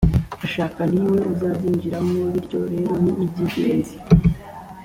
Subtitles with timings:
[0.45, 3.95] ashaka ni we uzabwinjiramo bityo rero ni iby ingenzi